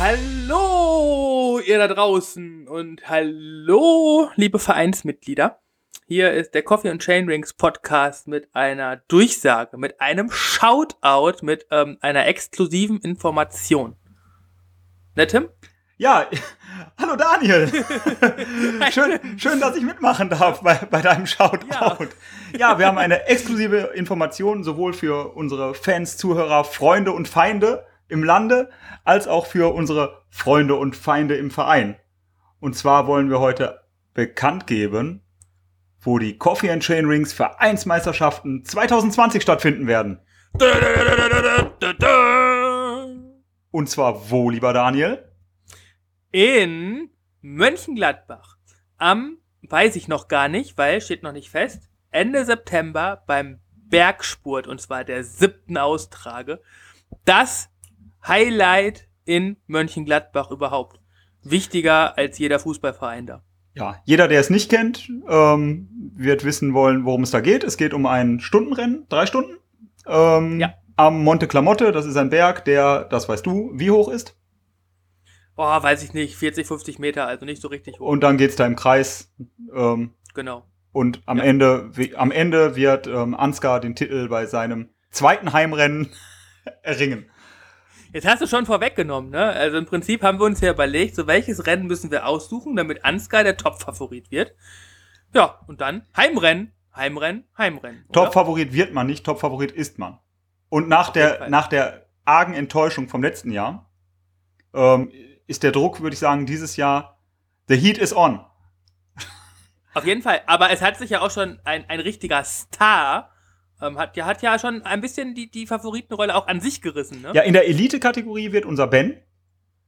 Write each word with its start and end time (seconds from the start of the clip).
Hallo, 0.00 1.60
ihr 1.62 1.76
da 1.76 1.86
draußen 1.86 2.66
und 2.68 3.06
hallo, 3.10 4.30
liebe 4.34 4.58
Vereinsmitglieder. 4.58 5.60
Hier 6.06 6.32
ist 6.32 6.54
der 6.54 6.62
Coffee 6.62 6.88
and 6.88 7.02
Chain 7.02 7.28
Rings 7.28 7.52
Podcast 7.52 8.26
mit 8.26 8.48
einer 8.54 8.96
Durchsage, 9.08 9.76
mit 9.76 10.00
einem 10.00 10.30
Shoutout, 10.30 11.44
mit 11.44 11.66
ähm, 11.70 11.98
einer 12.00 12.26
exklusiven 12.26 12.98
Information. 13.00 13.94
Ne, 15.16 15.26
Tim? 15.26 15.50
Ja, 15.98 16.30
hallo 16.98 17.16
Daniel. 17.16 17.70
schön, 18.90 19.38
schön, 19.38 19.60
dass 19.60 19.76
ich 19.76 19.82
mitmachen 19.82 20.30
darf 20.30 20.62
bei, 20.62 20.76
bei 20.90 21.02
deinem 21.02 21.26
Shoutout. 21.26 21.66
Ja. 21.70 21.98
ja, 22.58 22.78
wir 22.78 22.86
haben 22.86 22.96
eine 22.96 23.26
exklusive 23.26 23.92
Information 23.94 24.64
sowohl 24.64 24.94
für 24.94 25.36
unsere 25.36 25.74
Fans, 25.74 26.16
Zuhörer, 26.16 26.64
Freunde 26.64 27.12
und 27.12 27.28
Feinde 27.28 27.84
im 28.10 28.24
Lande, 28.24 28.70
als 29.04 29.28
auch 29.28 29.46
für 29.46 29.74
unsere 29.74 30.22
Freunde 30.28 30.74
und 30.76 30.96
Feinde 30.96 31.36
im 31.36 31.50
Verein. 31.50 31.96
Und 32.60 32.76
zwar 32.76 33.06
wollen 33.06 33.30
wir 33.30 33.40
heute 33.40 33.80
bekannt 34.14 34.66
geben, 34.66 35.22
wo 36.00 36.18
die 36.18 36.38
Coffee 36.38 36.70
and 36.70 36.82
Chain 36.82 37.06
Rings 37.06 37.32
Vereinsmeisterschaften 37.32 38.64
2020 38.64 39.42
stattfinden 39.42 39.86
werden. 39.86 40.20
Und 43.70 43.88
zwar 43.88 44.30
wo, 44.30 44.50
lieber 44.50 44.72
Daniel? 44.72 45.24
In 46.32 47.10
Mönchengladbach. 47.40 48.56
Am, 48.98 49.38
weiß 49.62 49.96
ich 49.96 50.08
noch 50.08 50.28
gar 50.28 50.48
nicht, 50.48 50.76
weil 50.76 51.00
steht 51.00 51.22
noch 51.22 51.32
nicht 51.32 51.50
fest, 51.50 51.88
Ende 52.10 52.44
September 52.44 53.22
beim 53.26 53.60
Bergspurt, 53.74 54.66
und 54.66 54.80
zwar 54.80 55.04
der 55.04 55.24
siebten 55.24 55.76
Austrage. 55.76 56.60
Das 57.24 57.70
Highlight 58.26 59.08
in 59.24 59.56
Mönchengladbach 59.66 60.50
überhaupt. 60.50 61.00
Wichtiger 61.42 62.18
als 62.18 62.38
jeder 62.38 62.58
Fußballverein 62.58 63.26
da. 63.26 63.42
Ja, 63.74 64.02
jeder, 64.04 64.28
der 64.28 64.40
es 64.40 64.50
nicht 64.50 64.68
kennt, 64.68 65.08
ähm, 65.28 66.12
wird 66.14 66.44
wissen 66.44 66.74
wollen, 66.74 67.04
worum 67.04 67.22
es 67.22 67.30
da 67.30 67.40
geht. 67.40 67.64
Es 67.64 67.76
geht 67.76 67.94
um 67.94 68.04
ein 68.04 68.40
Stundenrennen, 68.40 69.06
drei 69.08 69.26
Stunden. 69.26 69.56
Ähm, 70.06 70.60
ja. 70.60 70.74
Am 70.96 71.22
Monte 71.22 71.46
Clamotte, 71.46 71.92
das 71.92 72.04
ist 72.04 72.16
ein 72.16 72.30
Berg, 72.30 72.64
der, 72.64 73.04
das 73.04 73.28
weißt 73.28 73.46
du, 73.46 73.70
wie 73.74 73.90
hoch 73.90 74.08
ist? 74.08 74.36
Boah, 75.56 75.82
weiß 75.82 76.02
ich 76.02 76.14
nicht, 76.14 76.36
40, 76.36 76.66
50 76.66 76.98
Meter, 76.98 77.26
also 77.26 77.46
nicht 77.46 77.62
so 77.62 77.68
richtig 77.68 78.00
hoch. 78.00 78.06
Und 78.06 78.22
dann 78.22 78.36
geht's 78.36 78.56
da 78.56 78.66
im 78.66 78.76
Kreis. 78.76 79.32
Ähm, 79.74 80.14
genau. 80.34 80.64
Und 80.92 81.22
am 81.26 81.38
ja. 81.38 81.44
Ende, 81.44 81.90
am 82.16 82.30
Ende 82.30 82.76
wird 82.76 83.06
ähm, 83.06 83.34
Ansgar 83.34 83.80
den 83.80 83.94
Titel 83.94 84.28
bei 84.28 84.46
seinem 84.46 84.90
zweiten 85.10 85.52
Heimrennen 85.52 86.10
erringen. 86.82 87.30
Jetzt 88.12 88.26
hast 88.26 88.42
du 88.42 88.46
schon 88.48 88.66
vorweggenommen, 88.66 89.30
ne? 89.30 89.44
Also 89.44 89.78
im 89.78 89.86
Prinzip 89.86 90.22
haben 90.22 90.40
wir 90.40 90.46
uns 90.46 90.60
ja 90.60 90.72
überlegt, 90.72 91.14
so 91.14 91.26
welches 91.26 91.66
Rennen 91.66 91.86
müssen 91.86 92.10
wir 92.10 92.26
aussuchen, 92.26 92.74
damit 92.74 93.04
Ansgar 93.04 93.44
der 93.44 93.56
Top-Favorit 93.56 94.30
wird. 94.30 94.54
Ja, 95.32 95.60
und 95.68 95.80
dann 95.80 96.06
Heimrennen, 96.16 96.72
Heimrennen, 96.94 97.44
Heimrennen. 97.56 98.04
Top-Favorit 98.12 98.72
wird 98.72 98.92
man 98.92 99.06
nicht, 99.06 99.24
Top-Favorit 99.24 99.70
ist 99.70 99.98
man. 99.98 100.18
Und 100.68 100.88
nach 100.88 101.10
der, 101.10 101.48
nach 101.48 101.68
der 101.68 102.06
argen 102.24 102.54
Enttäuschung 102.54 103.08
vom 103.08 103.22
letzten 103.22 103.52
Jahr 103.52 103.90
ähm, 104.74 105.12
ist 105.46 105.62
der 105.62 105.70
Druck, 105.70 106.00
würde 106.00 106.14
ich 106.14 106.20
sagen, 106.20 106.46
dieses 106.46 106.76
Jahr, 106.76 107.20
the 107.68 107.76
heat 107.76 107.98
is 107.98 108.14
on. 108.14 108.44
Auf 109.94 110.04
jeden 110.04 110.22
Fall, 110.22 110.42
aber 110.46 110.70
es 110.70 110.82
hat 110.82 110.96
sich 110.96 111.10
ja 111.10 111.20
auch 111.20 111.30
schon 111.30 111.60
ein, 111.64 111.88
ein 111.88 112.00
richtiger 112.00 112.42
Star 112.44 113.30
ähm, 113.82 113.98
hat, 113.98 114.16
ja, 114.16 114.26
hat 114.26 114.42
ja 114.42 114.58
schon 114.58 114.82
ein 114.82 115.00
bisschen 115.00 115.34
die, 115.34 115.50
die 115.50 115.66
Favoritenrolle 115.66 116.34
auch 116.34 116.46
an 116.46 116.60
sich 116.60 116.82
gerissen. 116.82 117.22
Ne? 117.22 117.32
Ja, 117.34 117.42
in 117.42 117.52
der 117.52 117.68
Elite-Kategorie 117.68 118.52
wird 118.52 118.64
unser 118.64 118.86
Ben 118.86 119.16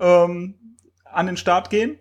ähm, 0.00 0.76
an 1.04 1.26
den 1.26 1.36
Start 1.36 1.70
gehen. 1.70 1.98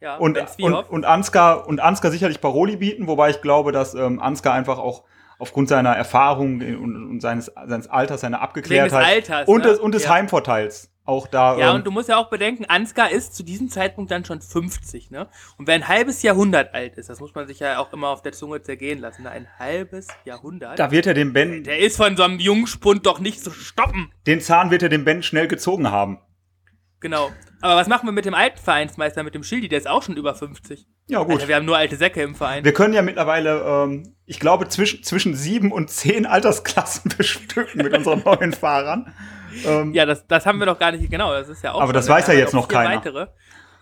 Ja, 0.00 0.16
und, 0.16 0.38
und, 0.60 0.74
und, 0.90 1.04
Ansgar, 1.06 1.66
und 1.66 1.80
Ansgar 1.80 2.10
sicherlich 2.10 2.40
Paroli 2.40 2.76
bieten, 2.76 3.06
wobei 3.06 3.30
ich 3.30 3.40
glaube, 3.40 3.72
dass 3.72 3.94
ähm, 3.94 4.20
Ansgar 4.20 4.52
einfach 4.52 4.78
auch 4.78 5.04
aufgrund 5.38 5.68
seiner 5.68 5.96
Erfahrung 5.96 6.60
und, 6.60 7.10
und 7.10 7.20
seines, 7.20 7.46
seines 7.66 7.88
Alters, 7.88 8.20
seiner 8.20 8.42
Abgeklärtheit 8.42 9.30
Alters, 9.30 9.48
und, 9.48 9.62
ne? 9.62 9.68
des, 9.68 9.78
und 9.78 9.94
des 9.94 10.04
ja. 10.04 10.10
Heimvorteils 10.10 10.93
auch 11.04 11.26
da. 11.26 11.58
Ja, 11.58 11.70
ähm, 11.70 11.76
und 11.76 11.86
du 11.86 11.90
musst 11.90 12.08
ja 12.08 12.16
auch 12.16 12.30
bedenken, 12.30 12.64
Ansgar 12.64 13.10
ist 13.10 13.34
zu 13.34 13.42
diesem 13.42 13.68
Zeitpunkt 13.68 14.10
dann 14.10 14.24
schon 14.24 14.40
50, 14.40 15.10
ne? 15.10 15.28
Und 15.58 15.66
wer 15.66 15.74
ein 15.74 15.88
halbes 15.88 16.22
Jahrhundert 16.22 16.74
alt 16.74 16.96
ist, 16.96 17.08
das 17.08 17.20
muss 17.20 17.34
man 17.34 17.46
sich 17.46 17.60
ja 17.60 17.78
auch 17.78 17.92
immer 17.92 18.08
auf 18.08 18.22
der 18.22 18.32
Zunge 18.32 18.62
zergehen 18.62 19.00
lassen, 19.00 19.24
ne? 19.24 19.30
ein 19.30 19.48
halbes 19.58 20.08
Jahrhundert. 20.24 20.78
Da 20.78 20.90
wird 20.90 21.06
er 21.06 21.14
dem 21.14 21.32
Ben. 21.32 21.64
Der 21.64 21.78
ist 21.78 21.96
von 21.96 22.16
so 22.16 22.22
einem 22.22 22.38
Jungspund 22.38 23.06
doch 23.06 23.18
nicht 23.18 23.42
zu 23.42 23.50
stoppen. 23.50 24.12
Den 24.26 24.40
Zahn 24.40 24.70
wird 24.70 24.82
er 24.82 24.88
dem 24.88 25.04
Ben 25.04 25.22
schnell 25.22 25.48
gezogen 25.48 25.90
haben. 25.90 26.20
Genau. 27.00 27.30
Aber 27.64 27.76
was 27.76 27.88
machen 27.88 28.06
wir 28.06 28.12
mit 28.12 28.26
dem 28.26 28.34
alten 28.34 28.58
Vereinsmeister, 28.58 29.22
mit 29.22 29.34
dem 29.34 29.42
Schildi? 29.42 29.68
Der 29.68 29.78
ist 29.78 29.88
auch 29.88 30.02
schon 30.02 30.18
über 30.18 30.34
50. 30.34 30.86
Ja, 31.06 31.22
gut. 31.22 31.36
Alter, 31.36 31.48
wir 31.48 31.56
haben 31.56 31.64
nur 31.64 31.78
alte 31.78 31.96
Säcke 31.96 32.20
im 32.20 32.34
Verein. 32.34 32.62
Wir 32.62 32.74
können 32.74 32.92
ja 32.92 33.00
mittlerweile, 33.00 33.62
ähm, 33.62 34.14
ich 34.26 34.38
glaube, 34.38 34.68
zwischen, 34.68 35.02
zwischen 35.02 35.34
sieben 35.34 35.72
und 35.72 35.88
zehn 35.88 36.26
Altersklassen 36.26 37.10
bestücken 37.16 37.82
mit 37.82 37.94
unseren 37.94 38.22
neuen 38.22 38.52
Fahrern. 38.52 39.14
Ähm, 39.64 39.94
ja, 39.94 40.04
das, 40.04 40.26
das 40.26 40.44
haben 40.44 40.58
wir 40.58 40.66
doch 40.66 40.78
gar 40.78 40.92
nicht, 40.92 41.10
genau, 41.10 41.32
das 41.32 41.48
ist 41.48 41.64
ja 41.64 41.72
auch. 41.72 41.80
Aber 41.80 41.94
das 41.94 42.06
weiß 42.06 42.26
ja 42.26 42.34
jetzt 42.34 42.52
noch 42.52 42.68
keiner. 42.68 42.96
Weitere. 42.96 43.28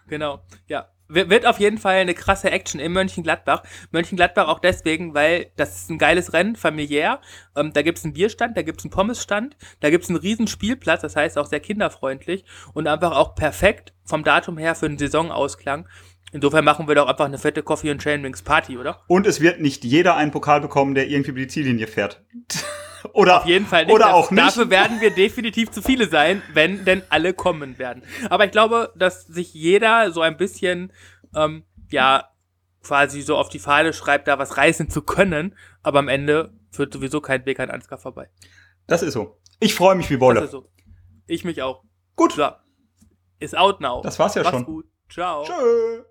Genau, 0.07 0.45
ja. 0.69 0.87
Wird 1.15 1.47
auf 1.47 1.61
jeden 1.61 1.79
Fall 1.79 1.97
eine 1.97 2.15
krasse 2.15 2.51
Action 2.51 2.81
in 2.81 2.93
Mönchengladbach. 2.93 3.63
Mönchengladbach 3.91 4.49
auch 4.49 4.61
deswegen, 4.61 5.15
weil 5.15 5.51
das 5.57 5.83
ist 5.83 5.91
ein 5.91 5.99
geiles 5.99 6.33
Rennen, 6.33 6.57
familiär. 6.57 7.21
Ähm, 7.55 7.73
da 7.73 7.83
gibt's 7.83 8.05
einen 8.05 8.15
Bierstand, 8.15 8.57
da 8.57 8.63
gibt's 8.63 8.85
einen 8.85 8.91
Pommesstand, 8.91 9.57
da 9.81 9.91
gibt's 9.91 10.09
einen 10.09 10.19
riesen 10.19 10.47
Spielplatz, 10.47 11.03
das 11.03 11.17
heißt 11.17 11.37
auch 11.37 11.47
sehr 11.47 11.61
kinderfreundlich 11.61 12.45
und 12.73 12.87
einfach 12.87 13.17
auch 13.17 13.35
perfekt 13.35 13.93
vom 14.05 14.25
Datum 14.25 14.57
her 14.57 14.75
für 14.75 14.87
einen 14.87 14.99
Saisonausklang. 14.99 15.87
Insofern 16.33 16.65
machen 16.65 16.89
wir 16.89 16.95
doch 16.95 17.09
einfach 17.09 17.27
eine 17.27 17.37
fette 17.37 17.63
Coffee 17.63 17.91
und 17.91 18.01
Chain 18.01 18.23
Rings 18.25 18.41
Party, 18.41 18.79
oder? 18.79 19.03
Und 19.07 19.27
es 19.27 19.43
wird 19.43 19.61
nicht 19.61 19.85
jeder 19.85 20.17
einen 20.17 20.31
Pokal 20.31 20.63
bekommen, 20.63 20.95
der 20.95 21.09
irgendwie 21.09 21.33
über 21.33 21.41
die 21.41 21.47
Ziellinie 21.47 21.87
fährt. 21.87 22.23
Oder, 23.13 23.39
Auf 23.39 23.47
jeden 23.47 23.67
Fall 23.67 23.87
nicht. 23.87 23.95
Oder 23.95 24.15
auch 24.15 24.31
nicht. 24.31 24.43
Dafür 24.43 24.71
werden 24.71 25.01
wir 25.01 25.11
definitiv 25.11 25.71
zu 25.71 25.83
viele 25.83 26.09
sein, 26.09 26.43
wenn 26.53 26.85
denn 26.85 27.03
alle 27.09 27.35
kommen 27.35 27.79
werden. 27.79 28.03
Aber 28.31 28.45
ich 28.45 28.51
glaube, 28.51 28.93
dass 28.97 29.27
sich 29.27 29.53
jeder 29.55 30.13
so 30.13 30.21
ein 30.21 30.37
bisschen, 30.37 30.93
ähm, 31.35 31.65
ja, 31.91 32.29
quasi 32.83 33.23
so 33.23 33.37
auf 33.37 33.49
die 33.49 33.59
Fahne 33.59 33.93
schreibt, 33.93 34.29
da 34.29 34.39
was 34.39 34.57
reißen 34.57 34.91
zu 34.91 35.03
können. 35.03 35.57
Aber 35.83 35.99
am 35.99 36.09
Ende 36.09 36.53
führt 36.71 36.93
sowieso 36.93 37.21
kein 37.21 37.47
Weg 37.47 37.61
an 37.61 37.71
Ansgar 37.71 37.99
vorbei. 37.99 38.29
Das 38.87 39.03
ist 39.03 39.15
so. 39.15 39.39
Ich 39.61 39.75
freue 39.75 39.95
mich 39.95 40.11
wie 40.11 40.21
Wolle. 40.21 40.41
Das 40.41 40.47
ist 40.47 40.53
so. 40.53 40.69
Ich 41.27 41.45
mich 41.45 41.63
auch. 41.63 41.85
Gut. 42.17 42.33
So. 42.33 42.51
Ist 43.39 43.57
out 43.57 43.81
now. 43.81 44.03
Das 44.03 44.19
war's 44.19 44.35
ja 44.35 44.43
Mach's 44.43 44.55
schon. 44.57 44.65
gut. 44.65 44.87
Ciao. 45.09 45.45
Tschö. 45.45 46.05